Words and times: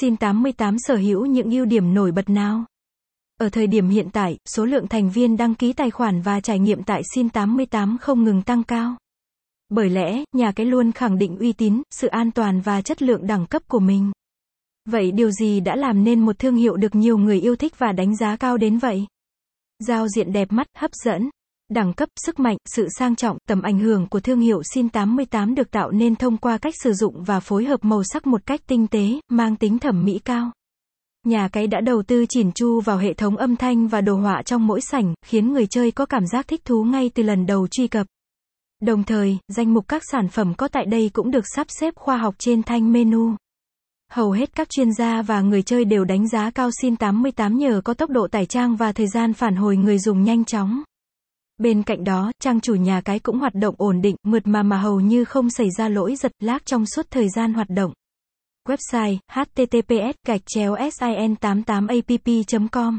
Sin 0.00 0.16
88 0.16 0.76
sở 0.78 0.96
hữu 0.96 1.26
những 1.26 1.50
ưu 1.50 1.64
điểm 1.64 1.94
nổi 1.94 2.12
bật 2.12 2.30
nào? 2.30 2.64
Ở 3.40 3.48
thời 3.48 3.66
điểm 3.66 3.88
hiện 3.88 4.08
tại, 4.12 4.38
số 4.46 4.64
lượng 4.64 4.88
thành 4.88 5.10
viên 5.10 5.36
đăng 5.36 5.54
ký 5.54 5.72
tài 5.72 5.90
khoản 5.90 6.20
và 6.20 6.40
trải 6.40 6.58
nghiệm 6.58 6.82
tại 6.82 7.02
Sin 7.14 7.28
88 7.28 7.98
không 8.00 8.24
ngừng 8.24 8.42
tăng 8.42 8.62
cao. 8.62 8.96
Bởi 9.68 9.90
lẽ, 9.90 10.24
nhà 10.32 10.52
cái 10.52 10.66
luôn 10.66 10.92
khẳng 10.92 11.18
định 11.18 11.38
uy 11.38 11.52
tín, 11.52 11.82
sự 11.90 12.08
an 12.08 12.30
toàn 12.30 12.60
và 12.60 12.82
chất 12.82 13.02
lượng 13.02 13.26
đẳng 13.26 13.46
cấp 13.46 13.62
của 13.68 13.78
mình. 13.78 14.12
Vậy 14.88 15.12
điều 15.12 15.30
gì 15.30 15.60
đã 15.60 15.76
làm 15.76 16.04
nên 16.04 16.20
một 16.20 16.38
thương 16.38 16.56
hiệu 16.56 16.76
được 16.76 16.94
nhiều 16.94 17.18
người 17.18 17.40
yêu 17.40 17.56
thích 17.56 17.78
và 17.78 17.92
đánh 17.92 18.16
giá 18.16 18.36
cao 18.36 18.56
đến 18.56 18.78
vậy? 18.78 19.06
Giao 19.78 20.08
diện 20.08 20.32
đẹp 20.32 20.52
mắt, 20.52 20.66
hấp 20.76 20.90
dẫn. 21.04 21.30
Đẳng 21.74 21.92
cấp, 21.92 22.08
sức 22.26 22.38
mạnh, 22.38 22.56
sự 22.64 22.88
sang 22.98 23.16
trọng, 23.16 23.38
tầm 23.48 23.62
ảnh 23.62 23.78
hưởng 23.78 24.06
của 24.08 24.20
thương 24.20 24.40
hiệu 24.40 24.62
Sin 24.74 24.88
88 24.88 25.54
được 25.54 25.70
tạo 25.70 25.90
nên 25.90 26.16
thông 26.16 26.36
qua 26.36 26.58
cách 26.58 26.74
sử 26.82 26.92
dụng 26.92 27.22
và 27.24 27.40
phối 27.40 27.64
hợp 27.64 27.84
màu 27.84 28.02
sắc 28.04 28.26
một 28.26 28.46
cách 28.46 28.60
tinh 28.66 28.86
tế, 28.86 29.20
mang 29.28 29.56
tính 29.56 29.78
thẩm 29.78 30.04
mỹ 30.04 30.18
cao. 30.24 30.50
Nhà 31.26 31.48
cái 31.48 31.66
đã 31.66 31.80
đầu 31.80 32.02
tư 32.02 32.26
chỉn 32.28 32.52
chu 32.52 32.80
vào 32.80 32.98
hệ 32.98 33.14
thống 33.14 33.36
âm 33.36 33.56
thanh 33.56 33.88
và 33.88 34.00
đồ 34.00 34.16
họa 34.16 34.42
trong 34.42 34.66
mỗi 34.66 34.80
sảnh, 34.80 35.14
khiến 35.26 35.52
người 35.52 35.66
chơi 35.66 35.90
có 35.90 36.06
cảm 36.06 36.26
giác 36.26 36.48
thích 36.48 36.64
thú 36.64 36.84
ngay 36.84 37.10
từ 37.14 37.22
lần 37.22 37.46
đầu 37.46 37.68
truy 37.68 37.88
cập. 37.88 38.06
Đồng 38.82 39.04
thời, 39.04 39.38
danh 39.48 39.74
mục 39.74 39.88
các 39.88 40.02
sản 40.10 40.28
phẩm 40.28 40.54
có 40.54 40.68
tại 40.68 40.86
đây 40.86 41.10
cũng 41.12 41.30
được 41.30 41.44
sắp 41.54 41.66
xếp 41.80 41.94
khoa 41.96 42.16
học 42.16 42.34
trên 42.38 42.62
thanh 42.62 42.92
menu. 42.92 43.34
Hầu 44.10 44.30
hết 44.30 44.54
các 44.54 44.70
chuyên 44.70 44.92
gia 44.92 45.22
và 45.22 45.40
người 45.40 45.62
chơi 45.62 45.84
đều 45.84 46.04
đánh 46.04 46.28
giá 46.28 46.50
cao 46.50 46.70
Sin 46.82 46.96
88 46.96 47.58
nhờ 47.58 47.80
có 47.84 47.94
tốc 47.94 48.10
độ 48.10 48.28
tải 48.28 48.46
trang 48.46 48.76
và 48.76 48.92
thời 48.92 49.06
gian 49.06 49.32
phản 49.32 49.56
hồi 49.56 49.76
người 49.76 49.98
dùng 49.98 50.22
nhanh 50.22 50.44
chóng. 50.44 50.82
Bên 51.58 51.82
cạnh 51.82 52.04
đó, 52.04 52.32
trang 52.40 52.60
chủ 52.60 52.74
nhà 52.74 53.00
cái 53.00 53.18
cũng 53.18 53.38
hoạt 53.38 53.54
động 53.54 53.74
ổn 53.78 54.00
định, 54.00 54.16
mượt 54.22 54.46
mà 54.46 54.62
mà 54.62 54.76
hầu 54.76 55.00
như 55.00 55.24
không 55.24 55.50
xảy 55.50 55.70
ra 55.78 55.88
lỗi 55.88 56.16
giật 56.16 56.32
lag 56.40 56.58
trong 56.64 56.86
suốt 56.86 57.06
thời 57.10 57.28
gian 57.28 57.54
hoạt 57.54 57.70
động. 57.70 57.92
Website 58.68 59.16
https 59.32 60.14
gạch 60.26 60.40
chéo 60.46 60.76
sin 60.90 61.36
88 61.36 61.86
app 61.86 62.08
com 62.72 62.98